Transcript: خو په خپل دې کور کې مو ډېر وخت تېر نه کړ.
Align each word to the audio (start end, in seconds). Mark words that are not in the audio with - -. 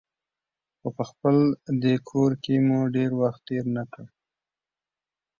خو 0.79 0.87
په 0.97 1.03
خپل 1.09 1.35
دې 1.83 1.95
کور 2.09 2.31
کې 2.43 2.55
مو 2.67 2.79
ډېر 2.95 3.11
وخت 3.21 3.41
تېر 3.47 3.65
نه 3.75 3.83
کړ. 3.91 4.05